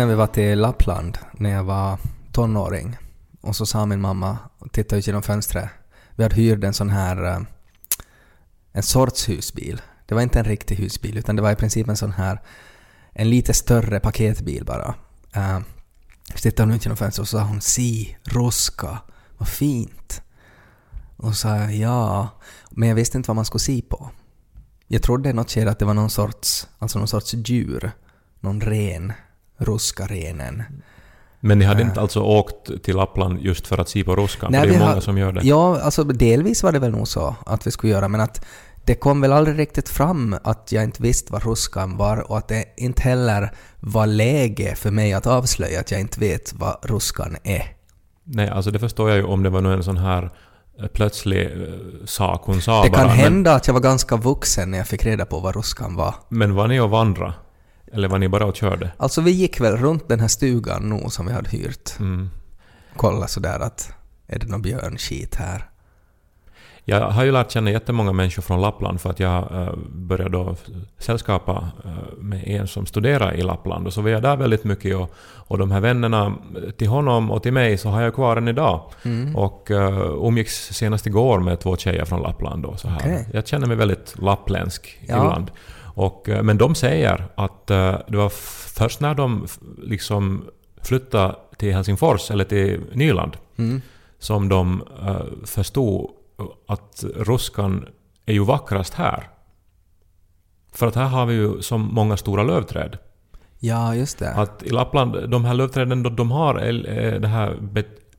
[0.00, 1.98] när vi var till Lappland när jag var
[2.32, 2.96] tonåring
[3.40, 4.38] och så sa min mamma,
[4.72, 5.68] titta ut genom fönstret,
[6.14, 7.40] vi hade hyrt en sån här eh,
[8.72, 9.82] en sorts husbil.
[10.06, 12.40] Det var inte en riktig husbil utan det var i princip en sån här
[13.12, 14.94] en lite större paketbil bara.
[15.36, 15.60] Uh,
[16.34, 18.98] så tittade hon ut genom fönstret och så sa hon si, roska,
[19.38, 20.22] vad fint.
[21.16, 22.28] Och så sa jag ja,
[22.70, 24.10] men jag visste inte vad man skulle se på.
[24.86, 27.92] Jag trodde i något skede att det var någon sorts, alltså någon sorts djur,
[28.40, 29.12] någon ren,
[29.60, 30.62] ruskarenen.
[31.40, 34.52] Men ni hade inte alltså åkt till Lappland just för att se på ruskan?
[34.52, 35.40] Nej, för det är många har- som gör det.
[35.44, 38.44] Ja, alltså delvis var det väl nog så att vi skulle göra, men att
[38.84, 42.48] det kom väl aldrig riktigt fram att jag inte visste vad ruskan var och att
[42.48, 47.36] det inte heller var läge för mig att avslöja att jag inte vet vad ruskan
[47.44, 47.62] är.
[48.24, 50.30] Nej, alltså det förstår jag ju om det var en sån här
[50.80, 51.68] eh, plötslig eh,
[52.04, 52.98] sak hon sa Det bara.
[52.98, 55.96] kan men, hända att jag var ganska vuxen när jag fick reda på vad ruskan
[55.96, 56.14] var.
[56.28, 57.34] men var ni och vandra?
[57.92, 58.92] Eller var ni bara och körde?
[58.96, 61.98] Alltså vi gick väl runt den här stugan nu som vi hade hyrt.
[62.00, 62.30] Mm.
[62.96, 63.92] Kolla sådär att
[64.26, 65.70] är det någon björnskit här?
[66.84, 70.56] Jag har ju lärt känna jättemånga människor från Lappland för att jag uh, började då
[70.98, 74.96] sällskapa eh, med en som studerar i Lappland och så var jag där väldigt mycket
[74.96, 76.34] och, och de här vännerna
[76.76, 78.82] till honom och till mig så har jag kvar än idag.
[79.02, 79.36] Mm.
[79.36, 82.98] Och uh, umgicks senast igår med två tjejer från Lappland och så här.
[82.98, 83.28] Okej.
[83.32, 85.16] Jag känner mig väldigt lappländsk Ja.
[85.16, 85.50] ibland.
[86.00, 88.28] Och, eh, men de säger att eh, det var
[88.78, 89.46] först när de
[89.82, 90.44] liksom
[90.82, 93.82] flyttade till Helsingfors eller till Nyland Mm.
[94.18, 96.10] som de uh, förstod
[96.68, 97.86] att ruskan
[98.26, 99.28] är ju vackrast här.
[100.72, 102.98] För att här har vi ju så många stora lövträd.
[103.58, 104.30] Ja, just det.
[104.30, 107.56] Att i Lappland, de här lövträden de, de har är det här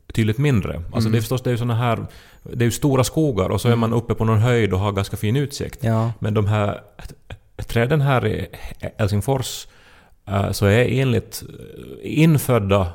[0.07, 0.75] betydligt mindre.
[0.75, 1.11] Alltså Mm.
[1.11, 2.05] det är förstås det är såna här...
[2.43, 4.91] Det är ju stora skogar och så är man uppe på någon höjd och har
[4.91, 5.83] ganska fin utsikt.
[5.83, 6.11] Ja.
[6.19, 6.81] Men de här
[7.67, 8.47] träden här i
[8.97, 9.67] Helsingfors
[10.27, 12.87] eh, så är enligt eh, infödda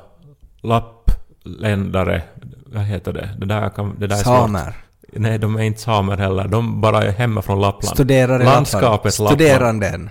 [0.61, 2.21] lappländare,
[2.65, 3.29] vad heter det?
[3.39, 4.15] Det där, kan, det där.
[4.15, 4.75] Samer.
[5.13, 6.47] Nej, de är inte samer heller.
[6.47, 7.95] De bara är hemma från Lappland.
[7.95, 9.19] Studerar i Landskapet Lappland.
[9.19, 9.41] Lappland.
[9.41, 10.09] Studeranden.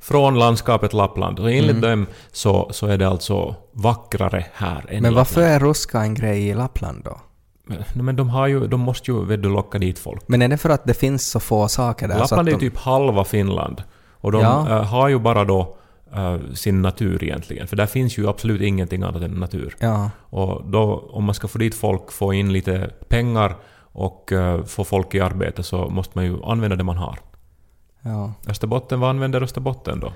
[0.00, 1.38] Från landskapet Lappland.
[1.38, 1.90] Och enligt Mm.
[1.90, 5.54] dem så, så är det alltså vackrare här än Men varför Lappland.
[5.62, 7.20] är ruska en grej i Lappland då?
[7.94, 10.22] Men, men de, har ju, de måste ju vet du, locka dit folk.
[10.28, 12.18] Men är det för att det finns så få saker där?
[12.18, 13.82] Lappland är ju de, typ halva Finland.
[14.12, 14.68] Och de Ja.
[14.70, 15.76] eh, har ju bara då
[16.14, 17.66] eh, sin natur egentligen.
[17.66, 19.76] För där finns ju absolut ingenting annat än natur.
[19.78, 20.10] Ja.
[20.20, 23.56] Och då, om man ska få dit folk, få in lite pengar
[23.92, 27.18] och eh, få folk i arbete så måste man ju använda det man har.
[28.02, 28.32] ja.
[28.48, 30.12] Österbotten, vad använder Österbotten då?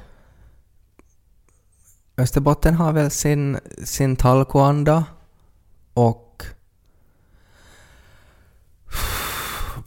[2.17, 5.05] Österbotten har väl sin, sin talkoanda
[5.95, 6.43] och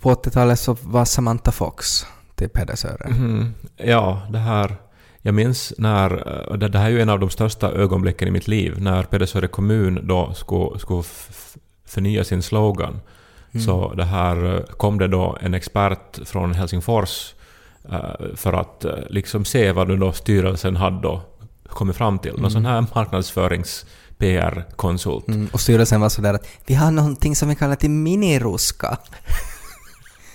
[0.01, 3.07] på 80-talet så var Samantha Fox till Pedersöre.
[3.09, 3.53] Mhm.
[3.77, 4.75] Ja, det här...
[5.21, 6.11] Jag minns när...
[6.51, 8.81] eh, Det det här är ju en av de största ögonblicken i mitt liv.
[8.81, 11.03] När Pedersöre kommun då skulle, skulle
[11.85, 12.99] förnya sin slogan.
[13.51, 13.65] Mm.
[13.65, 17.33] Så det här eh, kom det då en expert från Helsingfors
[17.91, 17.99] eh,
[18.35, 21.21] för att liksom se vad nu då styrelsen hade då
[21.69, 22.31] kommit fram till.
[22.31, 22.51] Någon Mm.
[22.51, 25.27] sån här marknadsförings-PR-konsult.
[25.27, 28.97] Mm, och styrelsen var sådär att vi har någonting som vi kallar till miniruska.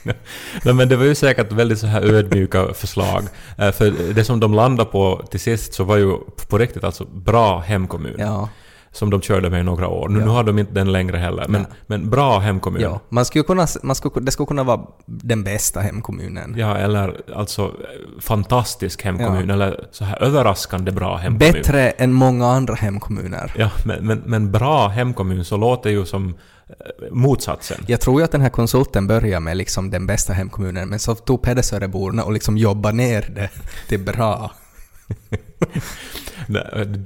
[0.64, 3.22] Nej, men det var ju säkert väldigt så här ödmjuka förslag.
[3.58, 6.16] Eh, För det som de landade på till sist så var ju
[6.48, 8.16] på riktigt alltså bra hemkommun.
[8.18, 8.48] Ja.
[8.94, 10.08] Som de körde med i några år.
[10.08, 10.24] Nu, Ja.
[10.24, 11.46] nu har de inte den längre heller.
[11.48, 12.82] Men, men bra hemkommun.
[12.82, 13.00] ja.
[13.08, 16.55] Man skulle kunna, man skulle, det skulle kunna vara den bästa hemkommunen.
[16.58, 19.50] Ja, eller alltså eh, fantastisk hemkommun.
[19.50, 21.52] Eller så här överraskande bra hemkommun.
[21.52, 23.52] Bättre än många andra hemkommuner.
[23.58, 26.34] Ja, men, men, men bra hemkommun så låter ju som
[27.10, 27.84] motsatsen.
[27.86, 31.14] Jag tror ju att den här konsulten började med liksom den bästa hemkommunen, men så
[31.14, 33.50] tog Pedersöreborna och liksom jobbade ner det
[33.88, 34.50] till bra.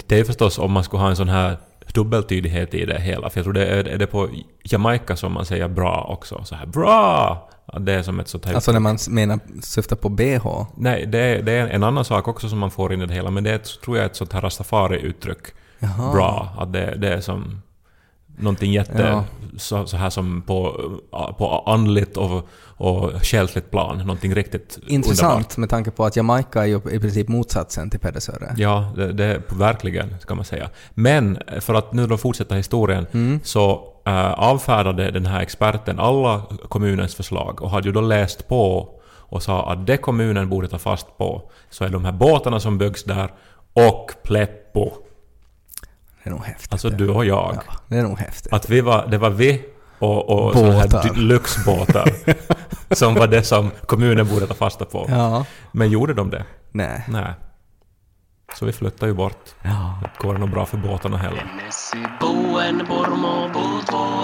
[0.07, 1.57] Det är förstås om man skulle ha en sån här
[1.95, 3.31] dubbeltydighet i det hela.
[3.31, 4.29] För jag tror det är, är det på
[4.63, 6.45] Jamaica som man säger bra också.
[6.45, 7.49] Så här bra!
[7.81, 8.55] Det är som ett sånt här...
[8.55, 10.47] Alltså när man menar, syftar på BH.
[10.77, 13.15] Nej, det är, det är en annan sak också som man får in i det
[13.15, 13.31] hela.
[13.31, 15.47] Men det är, tror jag är ett sånt här rastafari-uttryck.
[15.79, 16.13] Jaha.
[16.13, 16.49] Bra.
[16.59, 17.63] Att det, det är som
[18.39, 19.03] någonting jätte...
[19.03, 19.25] Ja.
[19.59, 20.81] Så, så här som på,
[21.39, 23.99] på andligt och, och själsligt plan.
[23.99, 25.57] Någonting riktigt Intressant underbart.
[25.57, 28.55] med tanke på att Jamaica är ju i princip motsatsen till Pedersöre.
[28.57, 30.71] Ja, det, det verkligen, ska man säga.
[30.95, 33.41] Men för att nu då fortsätta historien, Mm.
[33.45, 38.89] så äh, avfärdade den här experten alla kommunens förslag och hade ju då läst på
[39.29, 42.79] och sa att det kommunen borde ta fast på så är de här båtarna som
[42.79, 43.33] byggs där
[43.73, 44.91] och Pleppo.
[46.27, 46.73] Det är nog häftigt.
[46.73, 47.59] Alltså du och jag.
[47.67, 48.53] Ja, det är nog häftigt.
[48.53, 49.65] Att vi var, det var vi
[49.99, 52.11] och, och såna här lyxbåtar
[52.95, 55.07] som var det som kommunen borde ta fasta på.
[55.09, 55.45] Ja.
[55.73, 56.45] Men gjorde de det?
[56.73, 57.05] Nej.
[57.09, 57.35] Nej.
[58.55, 59.55] Så vi flyttar ju bort.
[59.63, 59.99] Ja.
[60.03, 61.53] Det går nog bra för båtarna heller.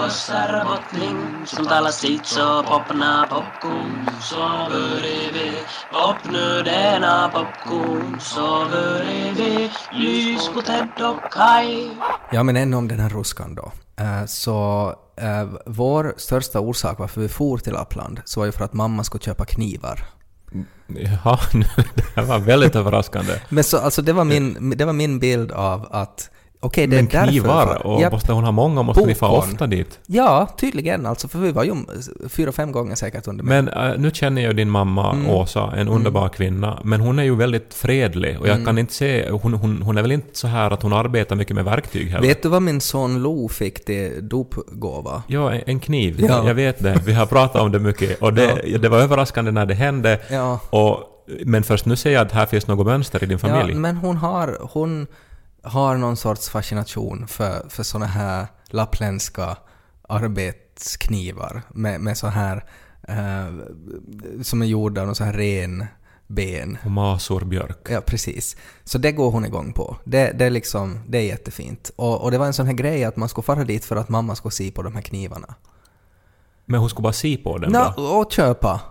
[0.03, 4.37] Puutvo sarvotning Som talar sitt så popna popcorn Så
[4.69, 5.51] börjar vi
[5.91, 11.89] popnu denna popcorn Så börjar vi lys på Ted och Kai
[12.31, 13.71] Ja, men ännu om den här ruskan då.
[14.03, 18.65] Eh, Så eh, vår största orsak varför vi for till Lappland så var ju för
[18.65, 20.05] att mamma skulle köpa knivar.
[20.87, 21.39] Jaha,
[21.95, 23.33] det här var väldigt överraskande.
[23.49, 26.29] Men så, alltså det var min, det var min bild av att
[26.63, 27.27] okej, det är Men därför...
[27.27, 28.81] knivar, och Ja, måste hon ha många?
[28.83, 29.51] Måste ni få Popcorn.
[29.53, 29.99] ofta dit?
[30.05, 31.75] Ja, tydligen alltså, för vi var ju
[32.29, 35.29] fyra, fem gånger säkert under Men äh, nu känner jag din mamma Mm.
[35.29, 38.65] Åsa, en underbar kvinna, men hon är ju väldigt fredlig och jag Mm.
[38.65, 41.55] kan inte se, hon, hon, hon är väl inte så här att hon arbetar mycket
[41.55, 42.27] med verktyg heller?
[42.27, 45.23] Vet du vad min son Lo fick till dopgåva?
[45.27, 46.25] Ja, en, en kniv.
[46.29, 46.47] Ja.
[46.47, 46.99] Jag vet det.
[47.05, 50.19] Vi har pratat om det mycket och det, det var överraskande när det hände.
[50.29, 50.59] Ja.
[50.69, 50.99] Och,
[51.45, 53.71] men först nu ser jag att här finns något mönster i din familj.
[53.73, 55.07] Ja, men hon har, hon
[55.63, 59.57] har någon sorts fascination för, för såna här lappländska
[60.09, 62.65] arbetsknivar med, med så här
[63.07, 63.47] eh,
[64.41, 65.85] som är gjorda av så här ren
[66.27, 66.77] ben.
[66.85, 67.87] Och masorbjörk.
[67.89, 68.57] Ja, precis.
[68.83, 69.97] Så det går hon igång på.
[70.03, 71.91] Det, det, är, liksom, det är jättefint.
[71.95, 74.09] Och, och det var en sån här grej att man skulle fara dit för att
[74.09, 75.55] mamma skulle se på de här knivarna.
[76.65, 77.93] Men hon skulle bara se på den då?
[77.97, 78.81] och köpa.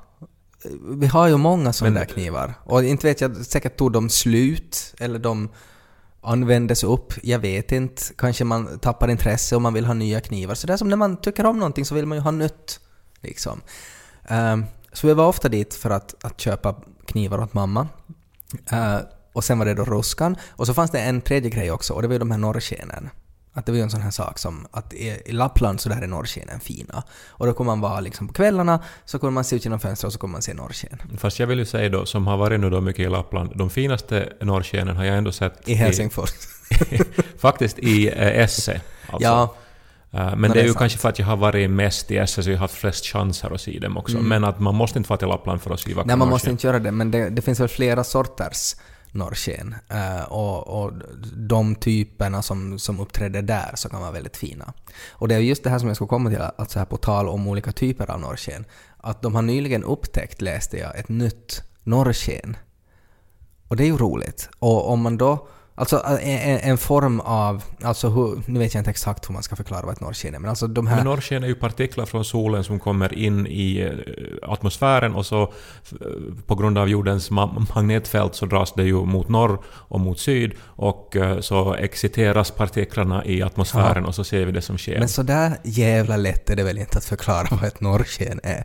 [0.91, 2.55] Vi har ju många sådana där knivar.
[2.65, 5.49] Och inte vet jag, säkert tog de slut eller de
[6.23, 7.15] användes upp.
[7.23, 8.03] Jag vet inte.
[8.17, 10.55] Kanske man tappar intresse om man vill ha nya knivar.
[10.55, 12.81] Så det är som när man tycker om någonting så vill man ju ha nytt.
[13.21, 13.61] Liksom.
[14.31, 16.75] Uh, så vi var ofta dit för att, att köpa
[17.07, 17.89] knivar åt mamma.
[18.73, 18.99] Uh,
[19.33, 20.37] och sen var det då ruskan.
[20.49, 23.11] Och så fanns det en tredje grej också och det var ju de här norrskenen.
[23.55, 26.03] Att det var ju en sån här sak som att i, i Lappland så där
[26.03, 27.03] är norrskenen fina.
[27.29, 30.07] Och då kommer man vara liksom på kvällarna så kommer man se ut genom fönstret
[30.07, 31.03] och så kommer man se norrsken.
[31.19, 33.71] Fast jag vill ju säga då, som har varit nu då mycket i Lappland, de
[33.71, 36.31] finaste norrskenen har jag ändå sett I Helsingfors.
[37.39, 38.81] faktiskt i eh, Esse.
[39.11, 39.29] Alltså.
[39.29, 39.55] Ja,
[40.13, 40.79] Eh, men Men det är ju sant.
[40.79, 43.55] kanske för att jag har varit mest i Esse så jag har haft flest chanser
[43.55, 44.17] att se dem också.
[44.17, 44.29] Mm.
[44.29, 46.51] Men att man måste inte vara till Lappland för att se vackra nej man måste
[46.51, 48.75] inte göra det men det, det finns väl flera sorters
[49.15, 49.75] norrsken.
[49.93, 50.93] Uh, eh, och, och
[51.37, 54.73] de typerna som, som uppträder där så kan vara väldigt fina.
[55.11, 56.97] Och det är just det här som jag ska komma till, att så här på
[56.97, 58.65] tal om olika typer av norrsken.
[58.97, 62.57] Att de har nyligen upptäckt, läste jag, ett nytt norrsken.
[63.69, 64.49] Och det är ju roligt.
[64.59, 65.49] Och om man då...
[65.75, 67.63] Alltså en, en- form av...
[67.83, 70.39] Alltså hur, nu vet jag inte exakt hur man ska förklara vad ett norrsken är,
[70.39, 70.97] men alltså de här...
[70.97, 75.43] Men norrsken är ju partiklar från solen som kommer in i eh, atmosfären och så
[75.43, 75.49] eh,
[76.47, 80.53] på grund av jordens ma- magnetfält så dras det ju mot norr och mot syd
[80.65, 84.99] och eh, så exciteras partiklarna i atmosfären och så ser vi det som sker.
[84.99, 88.65] Men så där jävla lätt är det väl inte att förklara vad ett norrsken är.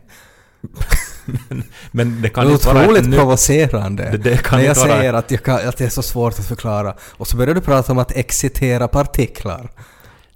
[1.90, 4.10] Men det kan Det är inte otroligt provocerande.
[4.10, 6.94] Det- det när jag säger att, jag kan, att det är så svårt att förklara.
[7.16, 9.70] Och så börjar du prata om att excitera partiklar.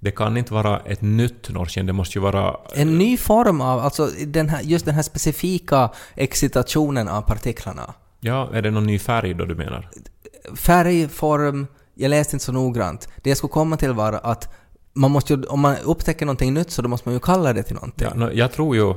[0.01, 2.57] Det kan inte vara ett nytt norrsken, det måste ju vara...
[2.75, 7.95] En ny form av, alltså den här, just den här specifika excitationen av partiklarna.
[8.21, 9.89] Ja, är det någon ny färg då du menar?
[10.57, 13.09] Färg, form, jag läste inte så noggrant.
[13.23, 14.55] Det jag skulle komma till var att
[14.95, 17.63] man måste ju, om man upptäcker någonting nytt så då måste man ju kalla det
[17.63, 18.09] till någonting.
[18.17, 18.95] Ja, jag tror ju,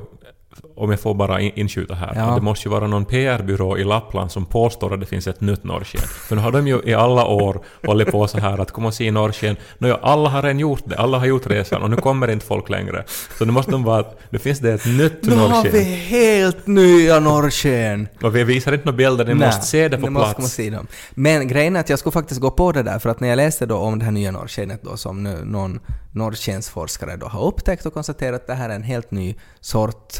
[0.78, 2.36] om jag får bara in, inskjuta här, Ja.
[2.36, 5.64] det måste ju vara någon PR-byrå i Lappland som påstår att det finns ett nytt
[5.64, 6.02] norrsken.
[6.02, 8.94] För nu har de ju i alla år hållit på så här att komma och
[8.94, 9.56] se norrsken.
[9.78, 12.46] Nå, ja, alla har redan gjort det, alla har gjort resan och nu kommer inte
[12.46, 13.04] folk längre.
[13.38, 15.72] Så nu måste de vara nu finns det ett nytt Nu har norrsken.
[15.74, 18.08] vi helt nya norrsken!
[18.22, 20.52] Och vi visar inte några bilder, ni Nej, måste se det på nu måste plats.
[20.54, 20.88] se dem.
[21.12, 23.38] Men grejen är att jag skulle faktiskt gå på det där, för att när jag
[23.38, 25.80] läste då om det här nya norrskenet då, som nu någon
[26.12, 30.14] norrskensforskare då har upptäckt och konstaterat att det här är en helt ny sort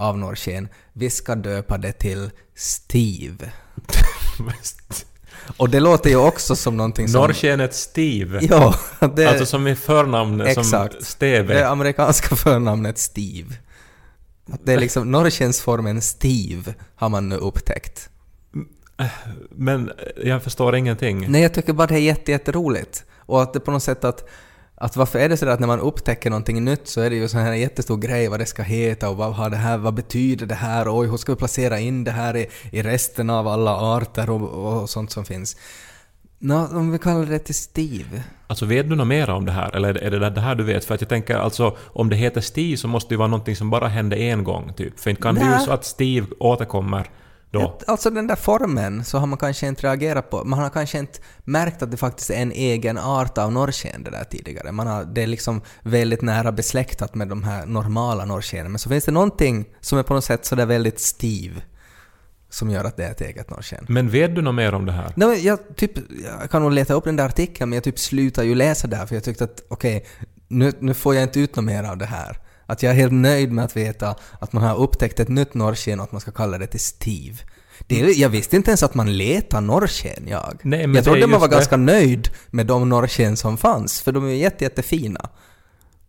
[0.00, 0.68] av norrsken.
[0.92, 3.52] Vi ska döpa det till Steve.
[5.56, 7.20] Och det låter ju också som någonting som...
[7.20, 8.38] Norrskenet Steve.
[8.42, 8.74] Ja,
[9.16, 11.04] det, Alltså som i förnamn som Exakt.
[11.04, 11.54] Steve.
[11.54, 13.54] det amerikanska förnamnet Steve.
[14.52, 18.08] Att det är liksom norrskensformen Steve har man nu upptäckt.
[19.50, 19.90] Men
[20.24, 21.30] jag förstår ingenting.
[21.30, 23.04] Nej, jag tycker bara det är jätte, jätteroligt.
[23.16, 24.28] Och att det på något sätt att,
[24.82, 27.28] att varför är det så att när man upptäcker någonting nytt så är det ju
[27.28, 30.46] sån här jättestor grej vad det ska heta och vad har det här, vad betyder
[30.46, 33.48] det här och oj, hur ska vi placera in det här i, i resten av
[33.48, 35.56] alla arter och, och sånt som finns.
[36.38, 38.22] Nå, om vi kallar det till Steve.
[38.46, 39.76] Alltså vet du något mer om det här?
[39.76, 40.84] Eller är det det här du vet?
[40.84, 43.56] För att jag tänker alltså, om det heter Steve så måste det ju vara någonting
[43.56, 45.00] som bara hände en gång, typ.
[45.00, 47.10] För inte kan det ju så att Steve återkommer
[47.50, 47.78] då.
[47.86, 50.44] Alltså den där formen så har man kanske inte reagerat på.
[50.44, 54.10] Man har kanske inte märkt att det faktiskt är en egen art av norrsken det
[54.10, 54.72] där tidigare.
[54.72, 58.72] Man har, det är liksom väldigt nära besläktat med de här normala norrskenen.
[58.72, 61.62] Men så finns det någonting som är på något sätt sådär väldigt stiv.
[62.50, 63.84] som gör att det är ett eget norrsken.
[63.88, 65.12] Men vet du något mer om det här?
[65.16, 65.92] Nej, jag, typ,
[66.40, 69.06] jag kan nog leta upp den där artikeln men jag typ slutar ju läsa där
[69.06, 70.06] för jag tyckte att okej,
[70.48, 72.38] nu, nu får jag inte ut något mer av det här.
[72.70, 76.00] Att jag är helt nöjd med att veta att man har upptäckt ett nytt norrsken
[76.00, 77.36] och att man ska kalla det till Steve.
[77.86, 80.60] Det, är- jag visste inte ens att man letar norrsken jag.
[80.62, 81.54] Nej, men jag trodde man var det.
[81.54, 85.28] ganska nöjd med de norrsken som fanns, för de är jätte, jättefina.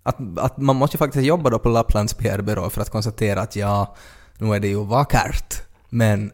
[0.03, 3.55] Att, att man måste ju faktiskt jobba då på Lapplands PR-byrå för att konstatera att
[3.55, 3.95] ja,
[4.37, 6.31] nu är det ju vackert, men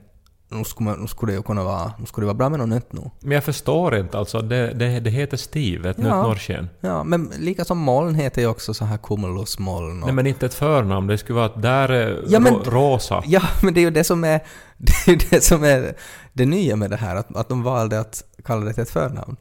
[0.49, 2.59] nu skulle, man, nu skulle det ju kunna vara, nu skulle det vara bra med
[2.59, 3.01] något nytt nu.
[3.19, 4.41] Men jag förstår inte alltså.
[4.41, 6.23] Det, det, det heter Steve, ett nytt Ja.
[6.23, 6.69] norrsken.
[6.81, 10.05] Ja, men lika som moln heter ju också så här cumulusmoln och...
[10.07, 13.23] Nej men inte ett förnamn, det skulle vara att där är Ja, men- ro, rosa.
[13.25, 14.39] Ja, men det är ju det som är
[14.77, 15.95] det, är det, som är
[16.33, 19.35] det nya med det här, att, att de valde att kalla det till ett förnamn.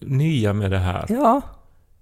[0.00, 1.06] Nya med det här.
[1.08, 1.40] Ja.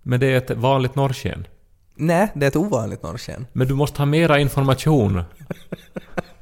[0.03, 1.47] Men det är ett vanligt norrsken.
[1.95, 3.47] Nej, det är ett ovanligt norrsken.
[3.53, 5.23] Men du måste ha mera information.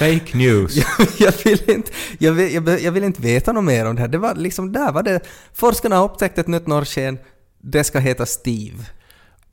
[0.00, 0.76] Fake news.
[1.18, 4.08] jag, vill inte, jag, vill, jag, jag vill inte veta något mer om det här.
[4.08, 5.20] Det var liksom, där var det...
[5.54, 7.18] Forskarna har upptäckt ett nytt norrsken,
[7.62, 8.76] det ska heta Steve.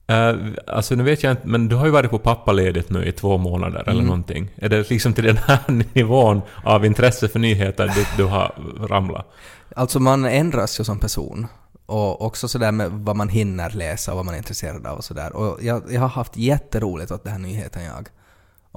[0.08, 0.36] Eh,
[0.68, 3.38] alltså nu vet jag inte, men du har ju varit på pappaledigt nu i två
[3.38, 4.06] månader eller Mm.
[4.06, 4.50] någonting.
[4.56, 5.60] Är det liksom till den här
[5.94, 8.52] nivån av intresse för nyheter du, du har
[8.88, 9.34] ramlat?
[9.76, 11.48] Alltså man ändras ju som person.
[11.86, 15.04] Och också sådär med vad man hinner läsa och vad man är intresserad av och
[15.04, 15.36] sådär.
[15.36, 18.08] Och jag, jag har haft jätteroligt åt den här nyheten jag.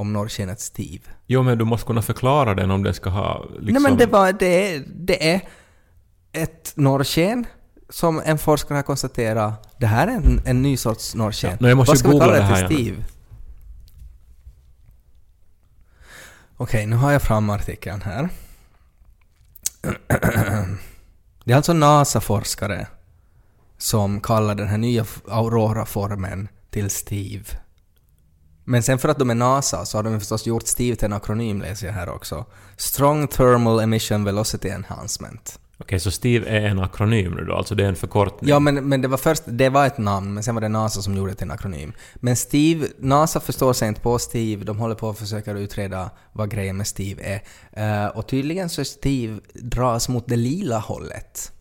[0.01, 1.03] Om norrskenet Steve.
[1.27, 3.73] Jo men du måste kunna förklara den om den ska ha liksom...
[3.73, 5.41] Nej men det, var, det, är, det är
[6.33, 7.47] ett norrsken
[7.91, 9.75] som en forskare har konstaterat.
[9.79, 11.51] Det här är en, en ny sorts norrsken.
[11.51, 12.77] Ja, men jag måste Vad ska vi kalla det här till.
[12.77, 13.05] Steve?
[16.57, 18.29] Okej, nu har jag fram artikeln här.
[21.45, 22.87] Det är alltså NASA-forskare
[23.79, 27.45] som kallar den här nya Aurora-formen till Steve.
[28.71, 31.13] Men sen för att de är NASA så har de förstås gjort Steve till en
[31.13, 32.45] akronym läser jag här också.
[32.77, 35.59] Strong Thermal Emission Velocity Enhancement.
[35.79, 38.51] Okej, så Steve är en akronym nu då, alltså det är en förkortning?
[38.51, 41.03] Ja men, men det var först, det var ett namn men sen var det NASA
[41.03, 41.93] som gjorde det till en akronym.
[42.15, 46.51] Men Steve, NASA förstår sig inte på Steve, de håller på att försöka utreda vad
[46.51, 47.43] grejen med Steve är.
[47.73, 51.53] Eh, och tydligen så Steve dras mot det lila hållet.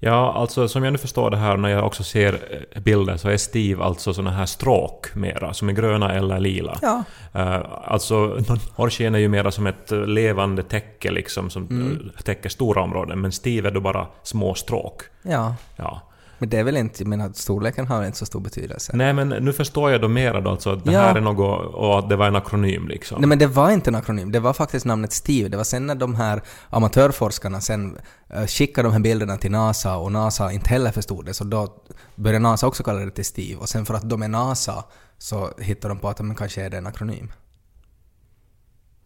[0.00, 2.32] Ja, alltså som jag nu förstår det här när jag också ser
[2.72, 6.78] eh, bilder så är Steve alltså såna här stråk mera, som är gröna eller lila.
[6.82, 7.04] Ja.
[7.36, 8.38] Uh, alltså,
[8.76, 12.10] norrsken är ju mera som ett eh, levande täcke liksom, som Mm.
[12.24, 15.02] täcker stora områden, men Steve är då bara små stråk.
[15.22, 15.54] Ja.
[15.76, 16.00] Ja.
[16.38, 18.92] Men det är väl inte, jag menar storleken har inte så stor betydelse.
[18.94, 21.00] Nej men nu förstår jag då mera då alltså att det Ja.
[21.00, 23.20] här är något, och att det var en akronym liksom.
[23.20, 25.48] Nej men det var inte en akronym, det var faktiskt namnet Steve.
[25.48, 27.98] Det var sen när de här amatörforskarna sen
[28.36, 31.74] uh, skickade de här bilderna till NASA och NASA inte heller förstod det, så då
[32.14, 33.60] började NASA också kalla det till Steve.
[33.60, 34.84] Och sen för att de är NASA
[35.18, 37.32] så hittade de på att men kanske är det en akronym.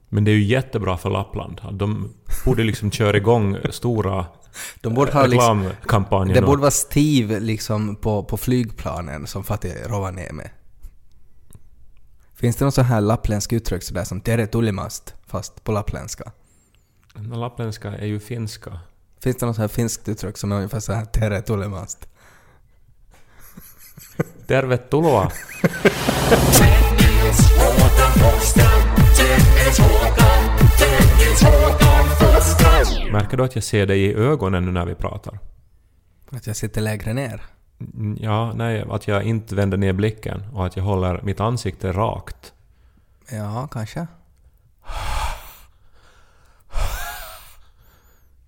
[0.09, 1.61] Men det är ju jättebra för Lappland.
[1.73, 2.13] De
[2.45, 4.27] borde liksom köra igång stora
[4.81, 5.71] De borde ha liksom,
[6.35, 10.45] det borde vara Steve liksom på, på flygplanen som far till Rovaniemi.
[12.35, 16.33] Finns det något så här lappländsk uttryck sådär som ”tere tulimast” fast på lappländska?
[17.15, 18.81] Men Lappländska är ju finska.
[19.21, 22.09] Finns det något så här finskt uttryck som är ungefär så här ”tere tulimast”?
[24.47, 25.33] Tervetuloa!
[33.13, 35.39] Märker du att jag ser dig i ögonen nu när vi pratar?
[36.31, 37.43] Att jag sitter lägre ner?
[37.81, 41.93] Mm, Ja, nej, att jag inte vänder ner blicken och att jag håller mitt ansikte
[41.93, 42.53] rakt.
[43.31, 44.07] Ja, kanske.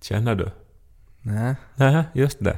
[0.01, 0.51] Känner du?
[1.21, 2.57] Nej, Nej, just det.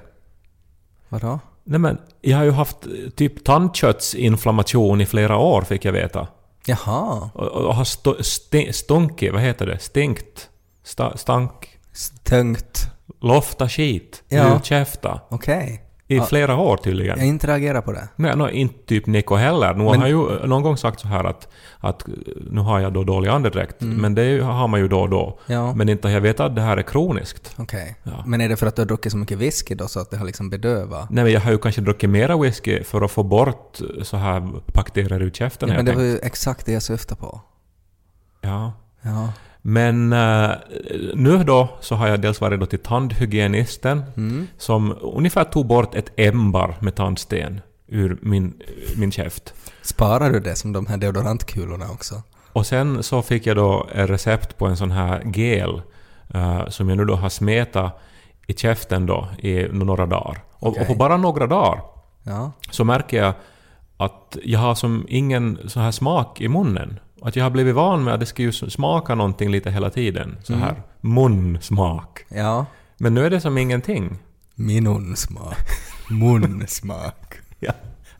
[1.10, 1.40] vadå?
[1.64, 6.28] Nej men, jag har ju haft eh, typ tandköttsinflammation i flera år fick jag veta.
[6.66, 7.30] Jaha.
[7.34, 7.84] Och, och har
[8.24, 9.80] sti, stunkit, vad heter det?
[9.80, 10.50] Stinkt?
[10.84, 11.77] Sta, stank?
[12.24, 12.88] Tungt.
[13.22, 14.24] Lofta skit?
[14.30, 14.38] Ja.
[14.38, 14.60] Ja.
[14.64, 15.22] Käfta?
[15.30, 15.84] Okej.
[16.10, 16.24] I Ja.
[16.26, 17.18] flera år tydligen.
[17.20, 18.08] Jag interagerar på det.
[18.16, 19.74] Nej, no, inte typ Nico heller.
[19.74, 21.48] Nu Men- har ju någon gång sagt så här att,
[21.80, 22.14] att eh,
[22.52, 25.40] nu har jag då dålig andedräkt, men det ju- har man ju då och då.
[25.48, 25.62] Mm.
[25.62, 25.74] Ja.
[25.74, 27.54] Men inte har jag vetat att det här är kroniskt.
[27.58, 27.96] Okej.
[28.04, 28.24] Ja.
[28.26, 30.18] Men är det för att du har druckit så mycket whisky då så att det
[30.18, 31.10] har liksom bedövat?
[31.10, 34.50] Nej men jag har ju kanske druckit mera whisky för att få bort så här
[34.74, 35.70] bakterier ur käften.
[35.70, 36.24] Ja, men det var tänkt.
[36.24, 37.42] ju exakt det jag syftade på.
[38.42, 38.74] ja.
[39.02, 39.30] Ja.
[39.70, 40.50] Men eh,
[41.16, 44.48] nu då så har jag dels varit då till tandhygienisten Mm.
[44.58, 48.54] som ungefär tog bort ett ämbar med tandsten ur min,
[48.98, 49.54] min käft.
[49.82, 52.22] Sparar du det som de här deodorantkulorna också?
[52.54, 55.82] Och sen så fick jag då ett recept på en sån här gel
[56.34, 58.00] eh, som jag nu då har smetat
[58.48, 60.38] i käften då i några dagar.
[60.54, 60.82] Och, Okej.
[60.82, 61.82] och på bara några dagar
[62.24, 62.52] Ja.
[62.72, 63.34] så märker jag
[63.98, 67.00] att jag har som ingen så här smak i munnen.
[67.28, 70.38] Att jag har blivit van med att det ska ju smaka någonting lite hela tiden.
[70.44, 70.66] Så Mm.
[70.66, 72.26] här munsmak.
[72.30, 72.66] Ja.
[72.98, 74.18] Men nu är det som ingenting.
[74.56, 75.58] Minunsmak.
[76.10, 77.34] Munsmak.
[77.60, 77.72] Ja.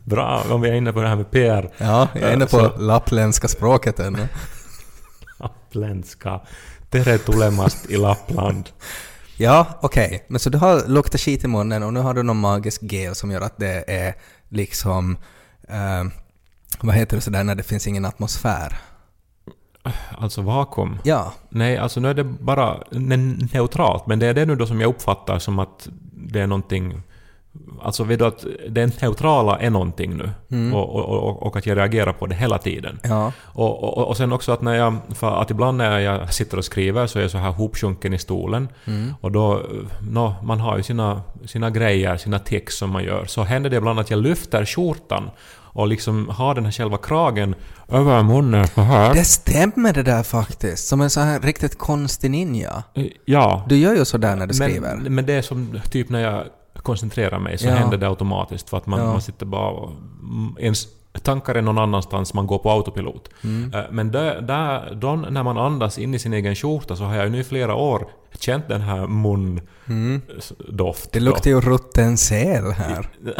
[0.04, 1.70] Bra, om vi är inne på det här med PR.
[1.78, 4.28] Ja, jag är inne på Så- lappländska språket ännu.
[5.40, 6.40] Lappländska.
[6.90, 8.70] Tere tulemast i Lappland.
[9.36, 10.24] Ja, okej.
[10.28, 13.14] Men så du har luktat skit i munnen och nu har du någon magisk gel
[13.14, 14.14] som gör att det är
[14.48, 15.16] liksom...
[15.68, 16.04] Eh,
[16.80, 18.78] vad heter det sådär när det finns ingen atmosfär?
[20.18, 20.98] Alltså vakuum.
[21.02, 21.32] Ja.
[21.48, 24.80] Nej, alltså nu är det bara ne- neutralt, men det är det nu då som
[24.80, 27.02] jag uppfattar som att det är någonting...
[27.82, 30.30] Alltså vet du att det neutrala är någonting nu
[30.74, 32.98] och, och, och, och att jag reagerar på det hela tiden.
[33.02, 33.32] Ja.
[33.44, 34.96] Och, och, sen också att när jag...
[35.14, 38.18] För att ibland när jag sitter och skriver så är jag så här hopsjunken i
[38.18, 38.68] stolen.
[39.20, 39.62] Och då...
[40.10, 43.24] Nå, man har ju sina, sina grejer, sina tics som man gör.
[43.24, 45.30] Så händer det ibland att jag lyfter skjortan
[45.78, 47.54] och liksom har den här själva kragen
[47.88, 49.14] över munnen så här.
[49.14, 50.88] Det stämmer det där faktiskt.
[50.88, 52.82] Som en sån här riktigt konstig ninja.
[53.24, 53.64] Ja.
[53.68, 54.96] Du gör ju sådär när du skriver.
[54.96, 56.44] Men, men det är som typ när jag
[56.82, 57.74] koncentrerar mig så Ja.
[57.74, 59.06] händer det automatiskt för att man, Ja.
[59.06, 59.90] man sitter bara och...
[60.58, 60.86] Ens
[61.22, 63.28] tankar är någon annanstans, man går på autopilot.
[63.44, 63.74] Mm.
[63.74, 67.14] Eh, Men där, där, då när man andas in i sin egen skjorta så har
[67.14, 68.08] jag nu i flera år
[68.38, 69.66] känt den här mundoft.
[69.88, 70.22] Mm.
[71.12, 73.08] Det luktar ju rutten säl här.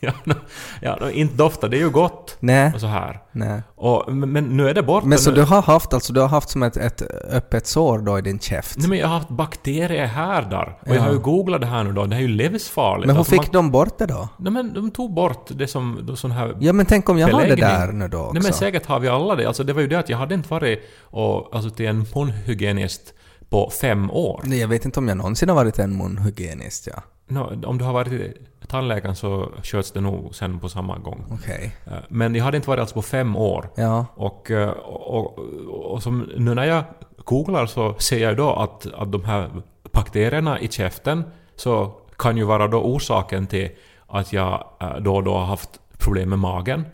[0.80, 2.36] ja, ja, inte dofta, det är ju gott.
[2.40, 2.72] Nej.
[2.74, 3.20] Och så här.
[3.32, 3.62] Nej.
[3.76, 5.06] Och, men, nu är det borta.
[5.06, 7.98] Men så nu, du har haft, alltså du har haft som ett, ett öppet sår
[7.98, 8.78] då i din käft?
[8.78, 10.78] Nej men jag har haft bakterier här där.
[10.80, 10.94] Och Ja.
[10.94, 13.06] jag har ju googlat det här nu då, det här är ju livsfarligt.
[13.06, 14.28] Men hur Alltså, fick man- de bort det då?
[14.38, 17.28] Nej men de tog bort det som då sån här Ja men tänk om jag
[17.28, 17.68] har det beläggning.
[17.80, 18.32] där nu då också?
[18.32, 19.46] Nej men säkert har vi alla det.
[19.46, 23.14] Alltså det var ju det att jag hade inte varit och, alltså, till en munhygienist
[23.48, 24.40] på fem år.
[24.44, 27.02] Nej, jag vet inte om jag någonsin har varit en munhygienist, ja.
[27.30, 28.32] Nå, om du har varit till
[28.68, 31.24] tandläkaren så sköts det nog sen på samma gång.
[31.30, 31.76] Okej.
[31.86, 33.70] Eh, Men jag hade inte varit alltså på fem år.
[33.74, 34.06] Ja.
[34.14, 36.84] Och, eh, och, och, och som, nu när jag
[37.24, 39.50] googlar så ser jag då att, att de här
[39.92, 41.24] bakterierna i käften
[41.56, 43.70] så kan ju vara då orsaken till
[44.06, 46.84] att jag eh, då och då har haft problem med magen.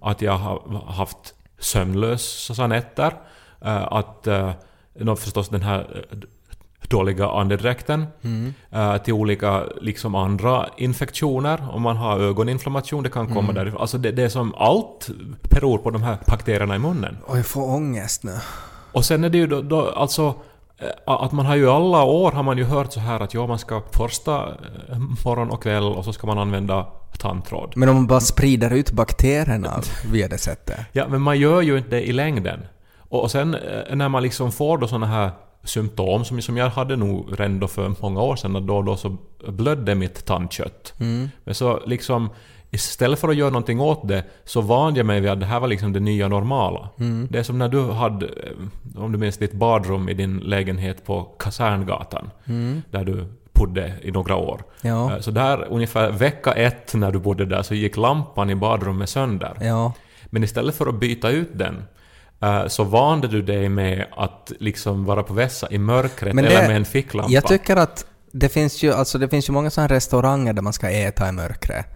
[0.00, 3.12] Att jag har haft sömnlösa nätter.
[3.90, 4.28] Att
[5.18, 6.06] förstås den här
[6.90, 8.06] dåliga andedräkten
[8.70, 11.68] eh, till olika liksom andra infektioner.
[11.72, 13.80] Om man har ögoninflammation, det kan komma därifrån.
[13.80, 15.10] Alltså det, det är som allt
[15.50, 17.16] beror på de här bakterierna i munnen.
[17.24, 18.34] Och jag får ångest nu.
[18.92, 20.34] Och sen är det ju då, då alltså
[20.78, 23.46] eh, att man har ju alla år har man ju hört så här att ja,
[23.46, 24.48] man ska forsta
[24.88, 26.86] eh, morgon och kväll och så ska man använda
[27.18, 27.72] tandtråd.
[27.76, 29.80] Men om man bara sprider ut bakterierna
[30.12, 30.80] via det sättet?
[30.92, 32.60] Ja, men man gör ju inte det i längden.
[33.08, 33.56] Och sen
[33.90, 35.30] när man liksom får då såna här
[35.64, 38.96] symptom som, som jag hade nog redan för många år sedan, att då och då
[38.96, 39.16] så
[39.48, 40.94] blödde mitt tandkött.
[41.44, 42.30] Men så liksom
[42.70, 45.60] istället för att göra någonting åt det så vande jag mig vid att det här
[45.60, 46.88] var liksom det nya normala.
[47.30, 51.04] Det är som när du hade, eh, om du minns ditt badrum i din lägenhet
[51.06, 52.30] på Kaserngatan,
[52.90, 54.62] där du bodde i några år.
[54.82, 55.12] Ja.
[55.14, 59.08] Eh, Så där ungefär vecka ett när du bodde där så gick lampan i badrummet
[59.08, 59.56] sönder.
[59.60, 59.92] Ja.
[60.26, 61.82] Men istället för att byta ut den
[62.68, 66.68] så vande du dig med att liksom vara på vässa i mörkret Men eller det-
[66.68, 67.32] med en ficklampa.
[67.32, 70.72] Jag tycker att det finns ju, alltså det finns ju många sådana restauranger där man
[70.72, 71.86] ska äta i mörkret.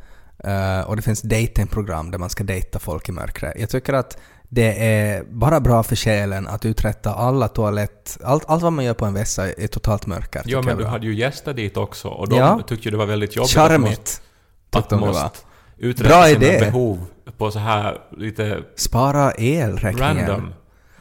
[0.45, 3.53] Eh, och det finns datingprogram där man ska dejta folk i mörkret.
[3.61, 8.19] Jag tycker att det är bara bra för själen att uträtta alla toalett...
[8.25, 10.43] Allt, allt vad man gör på en vässa är totalt mörker.
[10.47, 12.61] ja, men du hade ju gäster dit också och de Ja.
[12.69, 15.07] tyckte det var väldigt jobbigt att Charmigt, måste, att det var.
[15.07, 15.39] måste
[15.79, 16.59] uträtta Bra sina idé.
[16.61, 17.07] behov
[17.39, 20.17] på så här lite Spara elräkningen.
[20.27, 20.53] random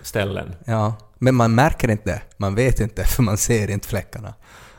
[0.01, 0.55] ställen.
[0.65, 2.21] Ja, men man märker inte det.
[2.38, 4.33] Man vet inte, för man ser inte fläckarna.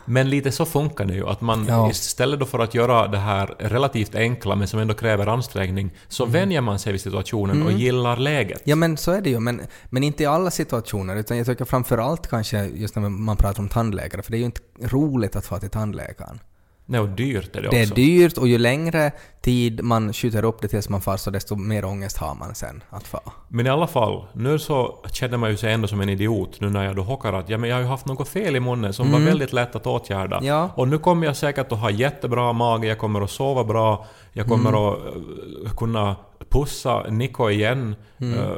[0.06, 1.90] Men lite så funkar det ju, att man Ja.
[1.90, 6.60] istället för att göra det här relativt enkla men som ändå kräver ansträngning, så vänjer
[6.60, 8.60] man sig vid situationen och gillar läget.
[8.64, 11.64] Ja men så är det ju, men, men inte i alla situationer, utan jag tycker
[11.64, 15.36] framför allt kanske just när man pratar om tandläkare, för det är ju inte roligt
[15.36, 16.40] att få till tandläkaren.
[16.86, 17.94] Nej, och dyrt är det, Det är också.
[17.94, 21.84] dyrt och ju längre tid man skjuter upp det tills man far så desto mer
[21.84, 23.20] ångest har man sen att få.
[23.48, 26.70] Men i alla fall, nu så känner man ju sig ändå som en idiot nu
[26.70, 28.92] när jag då hockar att ja, men jag har ju haft något fel i munnen
[28.92, 30.40] som var väldigt lätt att åtgärda.
[30.42, 30.70] Ja.
[30.74, 34.46] Och nu kommer jag säkert att ha jättebra mage, jag kommer att sova bra, jag
[34.46, 34.98] kommer att
[35.66, 36.16] eh, kunna
[36.48, 38.56] pussa Niko igen eh,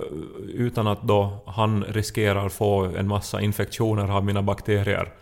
[0.54, 5.12] utan att då han riskerar få en massa infektioner av mina bakterier.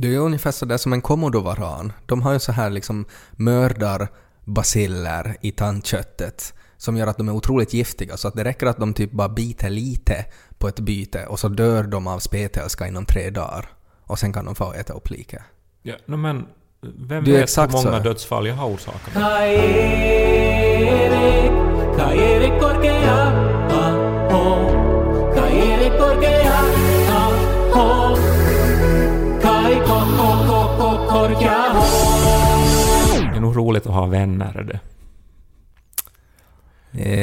[0.00, 1.92] Det är ungefär sådär som en komodovaran.
[2.06, 7.72] De har ju så här liksom mördarbaciller i tandköttet som gör att de är otroligt
[7.74, 10.24] giftiga så att det räcker att de typ bara biter lite
[10.58, 13.66] på ett byte och så dör de av spetälska inom tre dagar.
[14.04, 15.42] Och sen kan de få äta upp liket.
[15.82, 16.46] Ja, no, men
[16.80, 17.68] vem Det är vet hur så.
[17.86, 19.12] många dödsfall jag har orsakat?
[19.14, 19.54] Kai
[22.20, 22.52] Erik,
[33.68, 34.56] roligt att ha vänner.
[34.58, 34.80] Är det.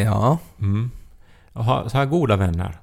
[0.03, 0.91] Ja, Mm.
[1.53, 2.77] Ha så här goda vänner.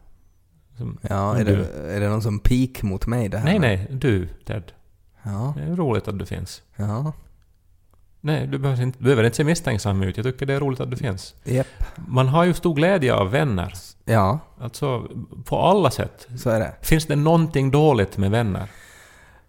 [0.78, 1.56] Som, ja är, Du.
[1.56, 3.44] det, är det någon som pik mot mig det här?
[3.44, 4.62] nej, nej, du Ted.
[5.22, 6.62] Ja, Det är roligt att du finns.
[6.76, 7.12] ja,
[8.20, 10.16] Nej, du behöver inte, du behöver inte se misstänksam ut.
[10.16, 11.34] Jag tycker det är roligt att du finns.
[11.44, 11.66] japp.
[12.08, 13.72] Man har ju stor glädje av vänner.
[14.04, 15.08] Ja, Alltså,
[15.44, 16.28] på alla sätt.
[16.38, 16.74] så är det.
[16.80, 18.68] Finns det någonting dåligt med vänner?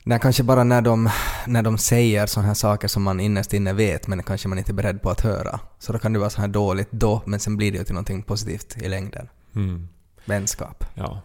[0.05, 1.09] Nej, kanske bara när de,
[1.47, 4.71] när de säger sådana här saker som man innerst inne vet men kanske man inte
[4.71, 5.59] är beredd på att höra.
[5.79, 7.93] Så då kan det vara så här dåligt då, men sen blir det ju till
[7.93, 9.29] någonting positivt i längden.
[9.55, 9.87] Mm.
[10.25, 10.85] Vänskap.
[10.93, 11.21] Ja.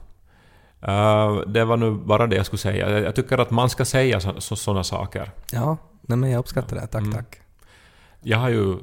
[0.82, 3.00] Eh, det var nu bara det jag skulle säga.
[3.00, 5.30] Jag, tycker att man ska säga så, så, sådana saker.
[5.52, 6.86] Ja, nej men jag uppskattar det.
[6.86, 7.12] Tack, Mm.
[7.12, 7.40] tack.
[8.20, 8.76] Jag har ju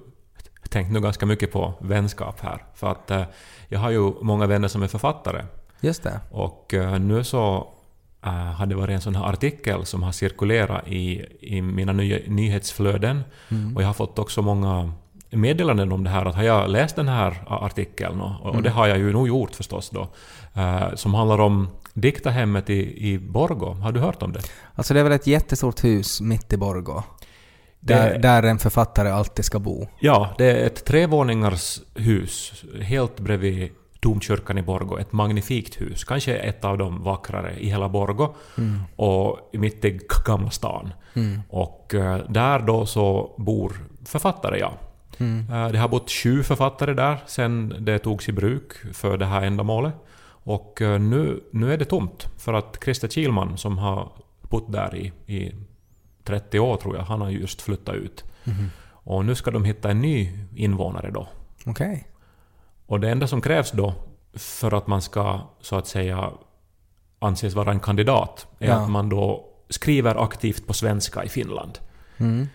[0.69, 2.65] tänkt nu ganska mycket på vänskap här.
[2.73, 3.23] För att eh,
[3.67, 5.45] jag har ju många vänner som är författare.
[5.79, 6.19] Just det.
[6.31, 7.67] Och eh, nu så
[8.25, 12.19] uh, har det varit en sån här artikel som har cirkulerat i, i mina nya
[12.27, 13.23] nyhetsflöden.
[13.51, 13.75] Mm.
[13.75, 14.91] Och jag har fått också många
[15.29, 16.25] meddelanden om det här.
[16.25, 18.21] Att har jag läst den här artikeln?
[18.21, 20.07] Och, och det har jag ju nog gjort förstås då.
[20.53, 23.73] eh, som handlar om Diktahemmet i, i Borgå.
[23.73, 24.39] Har du hört om det?
[24.75, 27.03] Alltså det är väl ett jättestort hus mitt i Borgå.
[27.79, 29.87] Där, Det- där en författare alltid ska bo.
[29.99, 33.69] Ja, det är ett trevåningars hus helt bredvid
[34.09, 34.97] domkyrkan i Borgå.
[34.97, 36.03] Ett magnifikt hus.
[36.03, 38.35] Kanske ett av de vackrare i hela Borgå.
[38.95, 40.93] Och mitt i Gamla stan.
[41.49, 43.73] Och eh, där då så bor
[44.05, 44.73] författare, ja.
[45.51, 49.41] Eh, Det har bott sju författare där sen det togs i bruk för det här
[49.41, 49.93] ändamålet.
[50.47, 52.27] Och eh, nu, nu är det tomt.
[52.37, 55.51] För att Christer Kilman som har bott där i, i
[56.23, 58.23] 30 år tror jag, han har just flyttat ut.
[59.07, 61.27] Och nu ska de hitta en ny invånare då.
[61.65, 62.07] Okej.
[62.87, 63.93] Och det enda som krävs då
[64.33, 66.29] för att man ska så att säga
[67.19, 68.73] anses vara en kandidat är Ja.
[68.75, 71.79] att man då skriver aktivt på svenska i Finland.
[72.17, 72.47] Mm.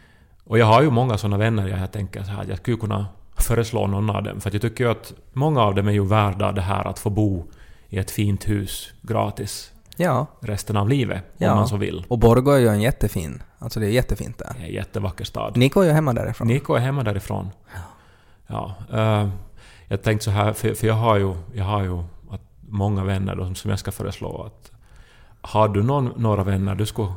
[0.44, 3.86] Och jag har ju många sådana vänner jag tänker så här, jag skulle kunna föreslå
[3.86, 4.40] någon av dem.
[4.40, 7.10] För jag tycker ju att många av dem är ju värda det här att få
[7.10, 7.44] bo
[7.88, 10.26] i ett fint hus gratis Ja.
[10.40, 11.50] resten av livet, Ja.
[11.52, 12.04] om man så vill.
[12.08, 13.42] Och Borgå är ju en jättefin.
[13.58, 14.52] Alltså det är jättefint där.
[14.56, 15.56] Det är en jättevacker stad.
[15.56, 16.46] Niko är ju hemma därifrån.
[16.48, 17.50] Niko är hemma därifrån.
[18.46, 18.74] Ja.
[18.92, 19.28] eh,
[19.90, 21.98] jag tänkte så här, för, för jag har ju, jag har ju
[22.30, 24.70] att många vänner då, som jag ska föreslå att...
[25.42, 27.08] Har du någon, några vänner du skulle...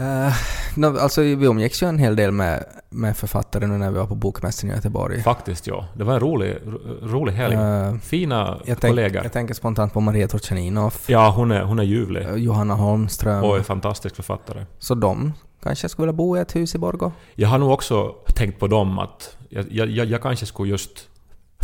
[0.00, 0.32] Uh,
[0.76, 4.06] no, alltså vi umgicks ju en hel del med, med författare nu när vi var
[4.06, 5.22] på Bokmässan i Göteborg.
[5.22, 5.86] Faktiskt ja.
[5.94, 7.54] Det var en rolig, ro- rolig helg.
[7.54, 9.22] Eh, Fina jag, tänk, kollegor.
[9.22, 12.22] jag tänker spontant på Maria Torchaninov, Ja, hon är, hon är ljuvlig.
[12.26, 13.44] eh, Johanna Holmström.
[13.44, 14.66] Och är fantastisk författare.
[14.78, 17.12] Så de kanske skulle vilja bo i ett hus i Borgå?
[17.34, 21.08] Jag har nog också tänkt på dem att jag, jag, jag, jag kanske skulle just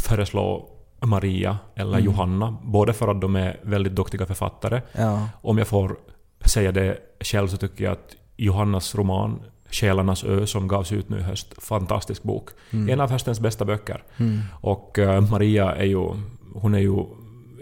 [0.08, 0.68] föreslå
[1.00, 2.04] Maria eller Mm.
[2.04, 2.56] Johanna.
[2.64, 5.28] Både för att de är väldigt duktiga författare Ja.
[5.42, 5.96] Om jag får
[6.44, 9.40] säga det själv så tycker jag att Johannas roman
[9.70, 12.48] Själarnas ö som gavs ut nu i höst, fantastisk bok.
[12.70, 14.02] En av höstens bästa böcker.
[14.16, 14.40] Mm.
[14.60, 16.08] Och eh, Maria är ju,
[16.54, 16.96] hon är ju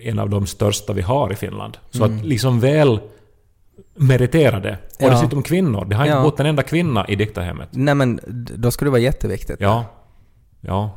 [0.02, 1.78] en av de största vi har i Finland.
[1.90, 3.00] Så att liksom väl
[3.94, 4.78] meriterade.
[4.98, 5.11] Och Ja.
[5.11, 5.85] dessutom kvinnor.
[5.85, 6.22] Det har inte Ja.
[6.22, 7.68] bott en enda kvinna i Diktahemmet.
[7.72, 8.20] Nej men
[8.57, 9.61] då skulle det vara jätteviktigt.
[9.61, 9.85] Ja.
[10.61, 10.90] Ja.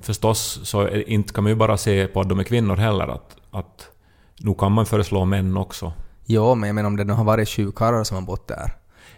[0.00, 3.08] Förstås så inte kan man ju bara se på att de är kvinnor heller.
[3.08, 3.88] Att, att
[4.38, 5.92] nu kan man föreslå män också.
[6.26, 8.72] Jo, men jag menar om det nu har varit sju karlar som har bott där.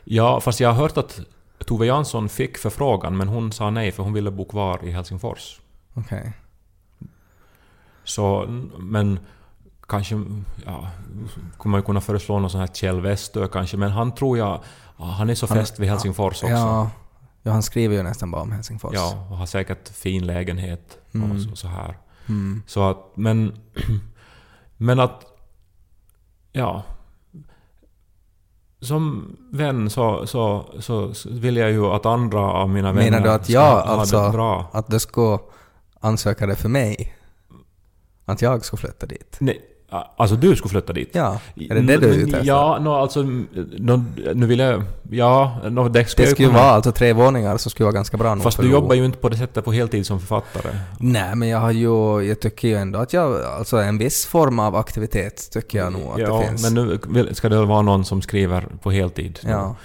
[0.05, 1.21] Ja, fast jag har hört att
[1.67, 5.61] Tove Jansson fick förfrågan men hon sa nej för hon ville bo kvar i Helsingfors.
[5.95, 6.33] Okej.
[8.05, 8.47] Så,
[8.79, 9.19] men
[9.89, 10.15] kanske,
[10.65, 10.91] ja,
[11.57, 14.61] kommer man ju kunna föreslå någon sån här Kjell Westö kanske, men han tror jag,
[14.99, 16.47] ja, han är så fäst vid Helsingfors också.
[16.47, 16.91] Ja,
[17.47, 18.95] ja, han skriver ju nästan bara om Helsingfors.
[18.95, 21.33] Ja, och har säkert fin lägenhet Mm.
[21.33, 21.99] och så, så här.
[22.29, 22.63] Mm.
[22.67, 23.59] Så att, men,
[24.77, 25.25] men att,
[26.53, 26.83] ja.
[28.81, 33.31] Som vän så, så, så vill jag ju att andra av mina vänner Menar du
[33.33, 34.71] att jag alltså, bra.
[34.73, 35.41] att du ska
[36.01, 37.15] ansöka det för mig?
[38.25, 39.37] Att jag ska flytta dit?
[39.41, 39.61] Nej,
[40.17, 41.11] alltså du skulle flytta dit?
[41.13, 42.45] Ja, är det det du är ute efter?
[42.45, 43.23] Ja, no, alltså...
[43.23, 44.05] No,
[44.35, 44.83] nu vill jag...
[45.11, 48.17] Ja, no, det ska Det skulle ju vara alltså tre våningar så skulle vara ganska
[48.17, 50.75] bra nog Fast du jobbar ju inte på det sättet på heltid som författare.
[50.99, 54.59] Nej, men jag har ju, jag tycker ju ändå att jag, alltså en viss form
[54.59, 56.71] av aktivitet tycker jag nog att ja, det finns.
[56.71, 59.39] men nu ska det vara någon som skriver på heltid.
[59.43, 59.77] Ja.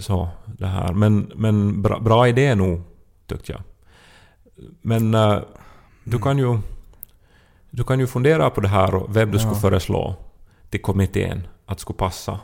[0.00, 0.92] Så, det här.
[0.92, 2.82] Men, men bra, bra idé nog,
[3.26, 3.60] tyckte jag.
[4.82, 5.38] Men eh,
[6.04, 6.58] du kan ju...
[7.74, 9.40] Du kan ju fundera på det här och vem du Ja.
[9.42, 10.14] skulle föreslå
[10.70, 12.38] till kommittén att skulle passa.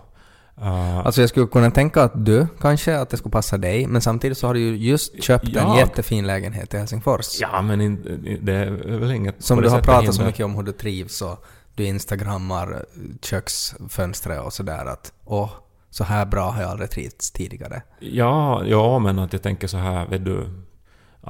[0.60, 4.00] Eh, Alltså jag skulle kunna tänka att du kanske, att det skulle passa dig, men
[4.02, 5.78] samtidigt så har du ju just köpt en Ja.
[5.78, 7.40] jättefin lägenhet i Helsingfors.
[7.40, 10.62] Ja, men in, det är väl inget Som du har pratat så mycket om hur
[10.62, 12.84] du trivs och du instagrammar
[13.22, 15.50] köksfönstret och sådär att åh,
[15.90, 17.82] så här bra har jag aldrig trivts tidigare.
[18.00, 20.48] Ja, ja, men att jag tänker så här, vet du...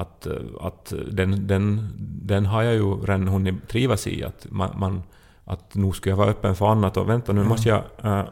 [0.00, 4.24] att, eh, att den, den, den har jag ju redan hunnit trivas i.
[4.24, 5.02] Att, man, man,
[5.44, 6.96] att nu ska jag vara öppen för annat.
[6.96, 8.24] Och vänta, nu måste jag äh,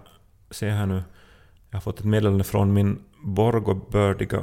[0.50, 1.02] se här nu.
[1.70, 4.40] Jag har fått ett meddelande från min borgobördiga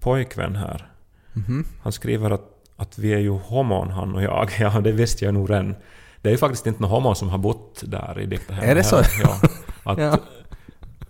[0.00, 0.92] pojkvän här.
[1.32, 1.64] Mhm.
[1.82, 4.50] Han skriver att, att vi är ju homon han och jag.
[4.60, 5.74] Ja, det visste jag nog redan.
[6.22, 8.70] Det är ju faktiskt inte någon homon som har bott där i diktahemmet.
[8.70, 8.96] Är det så?
[9.22, 9.40] Ja.
[9.92, 10.18] Att, Ja.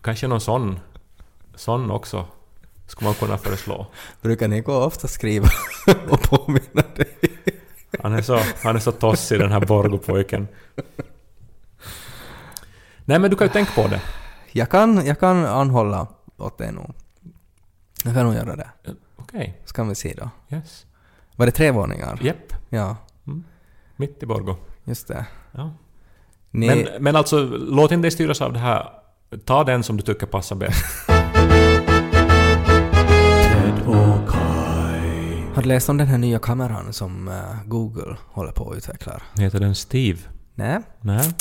[0.01, 0.81] Kanske någon sån,
[1.55, 2.27] sån också
[2.89, 3.87] skulle man kunna föreslå.
[4.23, 5.49] Brukar ni gå ofta skriva
[6.11, 7.19] och påminna dig?
[8.03, 10.49] Han är så, han är så tossig den här Borgopojken.
[13.05, 14.01] Nej men du kan ju tänka på det.
[14.53, 16.95] Jag kan, jag kan anhålla åt dig nog.
[18.05, 18.69] Jag kan nog göra det.
[19.17, 20.31] Okej, Så kan vi se då.
[20.57, 20.87] yes.
[21.37, 22.19] Var det tre våningar?
[22.23, 22.97] Jepp, Ja,
[23.97, 24.57] mitt i Borgo.
[24.85, 25.27] just det.
[25.53, 25.71] Ja.
[26.51, 28.89] Ni, Men, men alltså, låt inte dig styras av det här.
[29.45, 30.85] Ta den som du tycker passar bäst.
[35.59, 39.23] har du läst om den här nya kameran som eh, Google håller på att utveckla?
[39.37, 40.19] Heter den Steve?
[40.55, 41.35] Nej, Nej.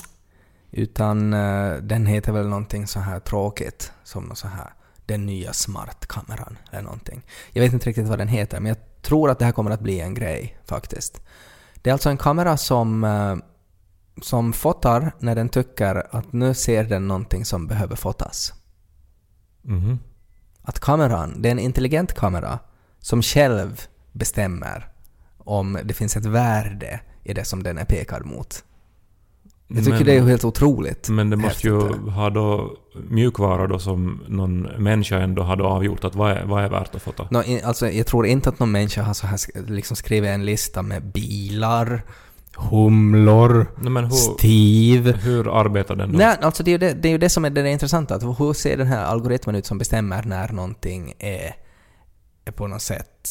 [0.72, 4.74] utan eh, den heter väl någonting så här tråkigt som så här
[5.06, 7.26] den nya smartkameran eller någonting.
[7.52, 9.82] Jag vet inte riktigt vad den heter men jag tror att det här kommer att
[9.82, 11.22] bli en grej faktiskt.
[11.76, 13.36] Det är alltså en kamera som, eh,
[14.22, 18.54] som fotar när den tycker att nu ser den någonting som behöver fotas.
[19.62, 20.00] Mhm.
[20.62, 22.60] Att kameran, det är en intelligent kamera
[23.00, 24.88] som själv bestämmer
[25.38, 28.64] om det finns ett värde i det som den är pekad mot.
[29.68, 31.10] Jag tycker Men- det är helt otroligt.
[31.10, 32.78] Men det måste ju ha då
[33.10, 37.02] mjukvara då som någon människa ändå hade avgjort att vad är, vad är värt att
[37.02, 37.28] fota.
[37.32, 39.40] Nå, i- alltså, jag tror inte att någon människa har så här
[39.72, 42.02] liksom skrivit en lista med bilar,
[42.58, 45.12] humlor, men hur, Steve.
[45.12, 46.18] hur arbetar den då?
[46.18, 48.16] Nej, alltså det är, det, det är ju det som är det intressanta.
[48.16, 51.56] Att hur ser den här algoritmen ut som bestämmer när någonting är,
[52.46, 53.30] är på något sätt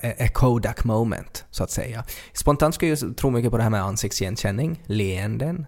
[0.00, 2.04] är Kodak moment, så att säga.
[2.32, 5.66] Spontant skulle jag tro mycket på det här med ansiktsigenkänning, leenden,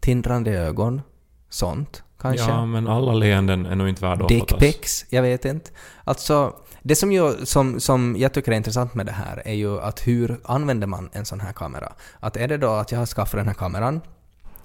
[0.00, 1.02] tindrande ögon,
[1.48, 2.50] sånt kanske.
[2.50, 4.60] Ja, men alla leenden är nog inte värda att fotas.
[4.60, 5.70] Dickpics, jag vet inte.
[6.04, 9.80] Alltså, det som, ju, som, som jag tycker är intressant med det här är ju
[9.80, 11.92] att hur använder man en sån här kamera?
[12.20, 14.00] Att är det då att jag har skaffat den här kameran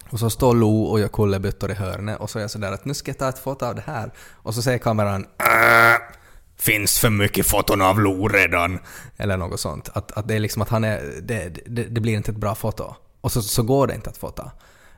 [0.10, 2.86] och så står Lo och gör kullerbyttor i hörnet och så är jag sådär att
[2.86, 6.02] nu ska jag ta ett foto av det här och så säger kameran "Äh,
[6.60, 8.80] Finns för mycket foton av Lo redan.
[9.18, 9.90] Eller något sånt.
[9.94, 11.02] Att, att det är liksom att han är...
[11.22, 12.96] Det, det, det blir inte ett bra foto.
[13.22, 14.52] Och så, så går det inte att fota.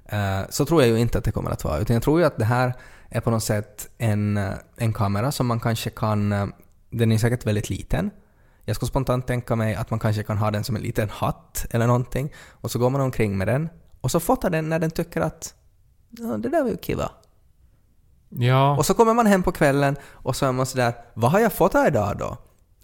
[0.05, 1.79] Eh, så tror jag ju inte att det kommer att vara.
[1.79, 2.73] Utan jag tror ju att det här
[3.09, 6.31] är på något sätt en, eh, en kamera som man kanske kan...
[6.31, 6.47] Eh,
[6.89, 8.11] den är säkert väldigt liten.
[8.65, 11.65] Jag skulle spontant tänka mig att man kanske kan ha den som en liten hatt
[11.69, 12.33] eller någonting.
[12.49, 13.69] Och så går man omkring med den.
[14.01, 15.53] Och så fotar den när den tycker att
[16.09, 17.11] ja, det där var ju kiva.
[18.35, 21.39] Ja, Och så kommer man hem på kvällen och så är man sådär, vad har
[21.39, 22.37] jag fått idag då?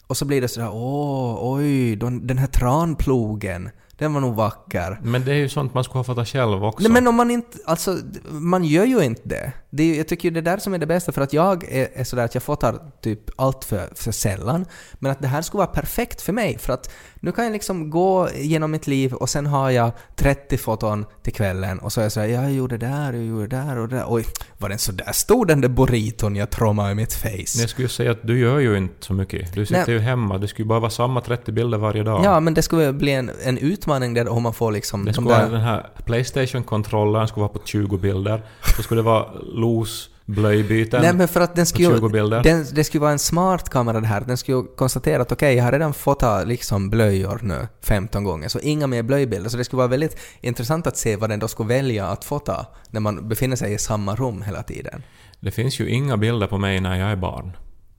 [0.08, 5.00] Och så blir det sådär, åh, oj, de- den här tranplogen, den var nog vacker.
[5.04, 6.84] men det är ju sånt man skulle ha fotat själv också.
[6.84, 7.98] Nej men om man inte, alltså,
[8.32, 9.52] man gör ju inte det.
[9.78, 11.88] Det jag tycker ju det är där som är det bästa, för att jag är,
[11.94, 14.66] är sådär att jag fotar typ allt för, för sällan.
[14.94, 17.90] Men att det här skulle vara perfekt för mig, för att nu kan jag liksom
[17.90, 22.06] gå genom mitt liv och sen har jag 30 foton till kvällen och så är
[22.06, 24.06] jag såhär, jag gjorde det där, jag gjorde det där och det där.
[24.08, 24.26] Oj,
[24.58, 27.62] var den så där stor den där burriton jag trommade i mitt face?
[27.62, 29.54] Jag skulle säga att du gör ju inte så mycket.
[29.54, 29.96] Du sitter Nej.
[29.96, 30.38] ju hemma.
[30.38, 32.22] Det skulle bara vara samma 30 bilder varje dag.
[32.24, 35.14] Ja, men det skulle bli en, en utmaning där om man får liksom Det de
[35.14, 35.52] skulle vara där...
[35.52, 38.42] den här Playstation-kontrollern skulle vara på 20 bilder.
[38.76, 39.26] Så skulle det vara
[39.68, 42.44] Los blöjbyten Nej men för att den skulle 20 bilder.
[42.44, 44.22] Den, det skulle vara en smart kamera det här.
[44.22, 48.60] Den skulle konstatera att okej, jag har redan fotat liksom blöjor nu 15 gånger, så
[48.60, 49.50] inga mer blöjbilder.
[49.50, 52.66] Så det skulle vara väldigt intressant att se vad den då skulle välja att fota
[52.90, 55.04] när man befinner sig i samma rum hela tiden.
[55.40, 57.58] Det finns ju inga bilder på mig när jag är barn.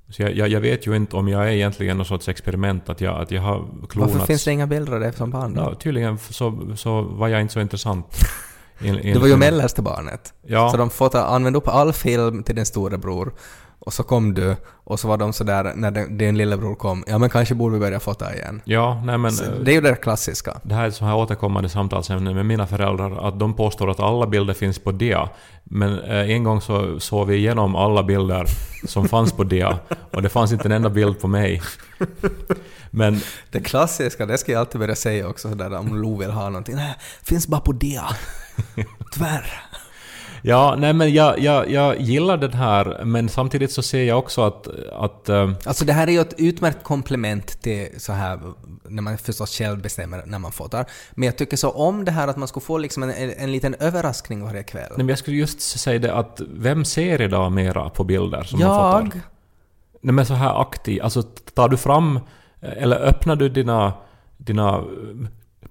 [0.08, 3.00] Så jag, jag, jag vet ju inte om jag är egentligen någon sorts experiment, att
[3.00, 4.12] jag, att jag har klonats.
[4.14, 5.60] Varför finns det inga bilder av dig som barn då?
[5.60, 8.06] Ja, tydligen så, så var jag inte så intressant.
[8.80, 10.32] In- Du var ju mellersta barnet.
[10.46, 10.70] Ja.
[10.70, 13.32] Så de fotade, använde upp all film till din storebror.
[13.80, 17.18] Och så kom du, och så var de sådär när din, din lillebror kom, ja
[17.18, 18.60] men kanske borde vi börja fota igen.
[18.64, 19.32] Ja, nej men...
[19.32, 20.60] Så eh, det är ju det klassiska.
[20.62, 24.00] Det här är ett så här återkommande samtalsämne med mina föräldrar, att de påstår att
[24.00, 25.28] alla bilder finns på dia.
[25.64, 28.44] Men eh, en gång så såg vi igenom alla bilder
[28.86, 29.78] som fanns på dia,
[30.12, 31.62] och det fanns inte en enda bild på mig.
[32.90, 36.48] Men Det klassiska, det ska jag alltid börja säga också sådär om Lo vill ha
[36.48, 36.74] någonting.
[36.74, 38.04] Nej, finns bara på dia.
[39.12, 39.44] Tyvärr.
[40.42, 44.42] ja, nej men jag, jag, jag gillar den här, men samtidigt så ser jag också
[44.42, 44.68] att...
[44.92, 48.40] att eh, Alltså det här är ju ett utmärkt komplement till så här
[48.88, 50.86] när man förstås själv bestämmer när man fotar.
[51.10, 53.52] Men jag tycker så om det här att man skulle få liksom en, en, en
[53.52, 54.88] liten överraskning varje kväll.
[54.90, 58.58] nej, men jag skulle just säga det att vem ser idag mera på bilder som
[58.60, 59.18] man fotar?
[59.18, 59.22] jag?
[60.00, 61.22] Nej men så här aktiv, alltså
[61.54, 62.20] tar du fram
[62.60, 63.92] Eller öppnar du dina,
[64.36, 64.84] dina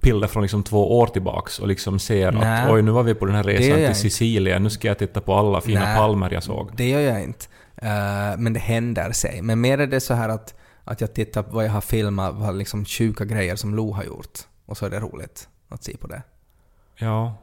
[0.00, 2.62] bilder från liksom två år tillbaks och liksom ser Nej.
[2.62, 3.94] att oj, nu var vi på den här resan till.
[3.94, 5.96] Sicilien, nu ska jag titta på alla fina Nej.
[5.96, 6.70] palmer jag såg.
[6.76, 7.46] Det gör jag inte.
[7.76, 9.42] Eh, men det händer sig.
[9.42, 12.34] Men mer är det så här att, att jag tittar på vad jag har filmat,
[12.34, 14.38] vad liksom sjuka grejer som Lo har gjort.
[14.66, 16.22] Och så är det roligt att se på det.
[16.96, 17.34] Ja.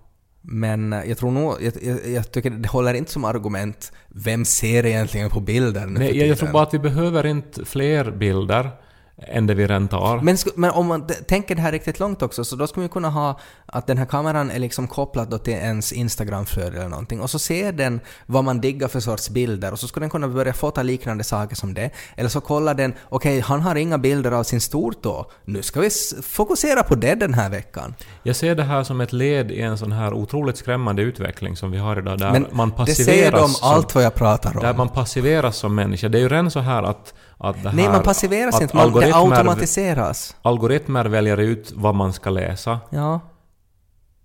[0.41, 4.85] Men jag tror nog, jag, jag, jag tycker det håller inte som argument, vem ser
[4.85, 8.71] egentligen på bilden nu Nej, för jag, tror bara att vi behöver inte fler bilder
[9.17, 10.21] än det vi redan tar.
[10.21, 13.09] Men, men om man tänker det här riktigt långt också, så då skulle man kunna
[13.09, 17.39] ha att den här kameran är liksom kopplad till ens Instagramflöde eller någonting och så
[17.39, 20.83] ser den vad man diggar för sorts bilder och så skulle den kunna börja fota
[20.83, 21.89] liknande saker som det.
[22.17, 25.89] Eller så kollar den, okej, han har inga bilder av sin stortå, nu ska vi
[26.23, 27.95] fokusera på det den här veckan.
[28.23, 31.71] Jag ser det här som ett led i en sån här otroligt skrämmande utveckling som
[31.71, 34.57] vi har idag, där Men man det passiveras säger de som, allt vad jag pratar
[34.57, 34.63] om.
[34.63, 36.09] Där man passiveras som människa.
[36.09, 37.75] Det är ju redan så här att, att det här...
[37.75, 40.35] Nej, man passiveras inte, man, det automatiseras.
[40.41, 42.79] Algoritmer väljer ut vad man ska läsa.
[42.89, 43.19] Ja.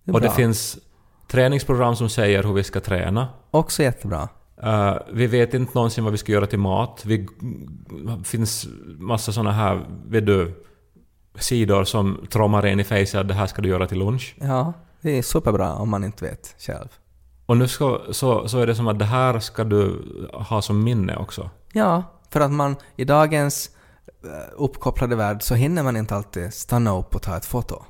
[0.05, 0.37] Det och det bra.
[0.37, 0.79] finns
[1.29, 3.29] träningsprogram som säger hur vi ska träna.
[3.51, 4.29] Också jättebra.
[4.63, 7.03] Eh, vi vet inte någonsin vad vi ska göra till mat.
[7.07, 7.29] Vi
[7.89, 8.67] det finns
[8.99, 10.65] massa såna här, vet du,
[11.35, 14.35] sidor som trommar en i facet att det här ska du göra till lunch.
[14.41, 16.89] Ja, det är superbra om man inte vet själv.
[17.47, 20.85] Och nu ska, så, så är det som att det här ska du ha som
[20.85, 21.51] minne också.
[21.73, 23.71] Ja, för att man i dagens
[24.25, 27.85] eh, uppkopplade värld så hinner man inte alltid stanna upp och ta ett foto.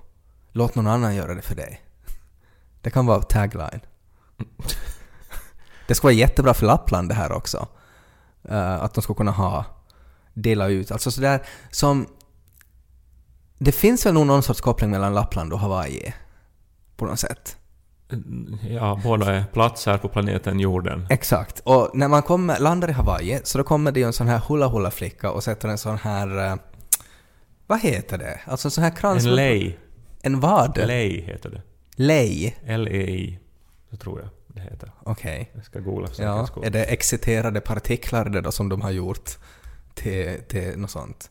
[0.53, 1.81] Låt någon annan göra det för dig.
[2.83, 3.81] Det kan vara tagline.
[5.87, 7.69] Det skulle vara jättebra för Lappland det här också.
[8.43, 9.65] Eh, att de ska kunna ha,
[10.35, 12.07] dela ut, alltså sådär som...
[13.59, 16.15] Det finns väl nog någon sorts koppling mellan Lappland och Hawaii?
[16.97, 17.57] På något sätt.
[18.71, 21.07] Ja, båda är platser på planeten jorden.
[21.11, 21.61] Exakt.
[21.65, 24.39] Och när man kommer, landar i Hawaii så då kommer det ju en sån här
[24.49, 26.47] hula-hula-flicka och sätter en sån här...
[26.47, 26.57] eh,
[27.67, 28.41] vad heter det?
[28.45, 29.25] Alltså en sån här krans...
[29.27, 29.79] En lei.
[30.23, 30.79] En vad?
[30.87, 31.63] Lei heter det.
[31.97, 32.57] Lei?
[32.67, 33.39] L-E-I.
[33.91, 34.93] Så tror jag det heter.
[35.03, 35.51] Okej.
[35.55, 36.49] Jag ska googla för Ja.
[36.63, 39.31] Är det exciterade partiklar det då som de har gjort
[39.95, 41.31] till, till något sånt?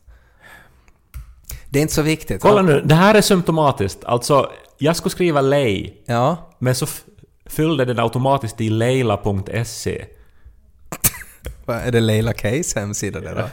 [1.68, 2.42] Det är inte så viktigt.
[2.42, 4.04] Kolla nu, det här är symptomatiskt.
[4.04, 6.50] Alltså, jag skulle skriva lei, Ja.
[6.58, 7.04] men så f-
[7.46, 10.04] fyllde den automatiskt i leila.se.
[11.64, 13.48] Vad Är det Leila Kays hemsida det då?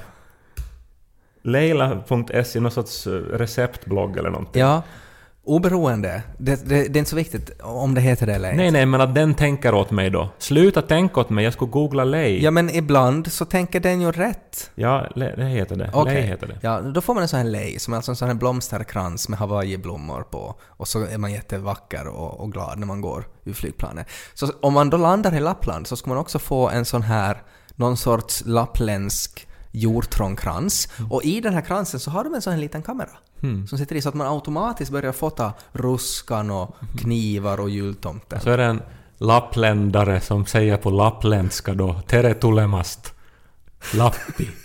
[1.42, 4.62] Leila.se, någon sorts eh, receptblogg eller någonting.
[4.62, 4.84] Ja.
[5.48, 6.24] Oberoende.
[6.38, 8.62] Det, det, det är inte så viktigt om det heter det eller inte.
[8.62, 10.30] Nej, nej, men att den tänker åt mig då.
[10.38, 12.44] Sluta tänka åt mig, jag skulle googla lei.
[12.44, 14.72] Ja men ibland så tänker den ju rätt.
[14.76, 15.90] Ja, le, det heter det.
[15.94, 16.14] Okej.
[16.14, 16.60] Lei heter det.
[16.62, 19.30] Ja, då får man en sån här lei, som är alltså en sån här blomsterkrans
[19.30, 20.56] med hawaiiblommor på.
[20.62, 24.08] Och så är man jättevacker och, och glad när man går ur flygplanet.
[24.34, 27.44] Så om man då landar i Lappland så ska man också få en sån här,
[27.76, 30.90] någon sorts lappländsk hjortronkrans.
[31.10, 33.10] Och i den här kransen så har de en sån här liten kamera.
[33.68, 38.42] Som sitter i så att man automatiskt börjar fota ruskan och knivar och jultomten.
[38.42, 38.82] Så är det en
[39.18, 43.14] lappländare som säger på lappländska då Tere tulemast.
[43.94, 44.50] Lappi.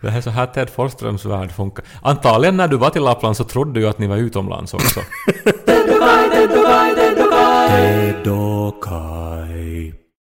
[0.00, 1.84] Det här är så här Ted Forsströms värld funkar.
[2.02, 5.00] Antagligen när du var till Lappland så trodde du att ni var utomlands också.